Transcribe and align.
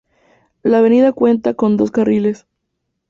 La 0.63 0.79
avenida 0.79 1.11
cuenta 1.11 1.53
con 1.53 1.77
dos 1.77 1.91
carriles. 1.91 2.47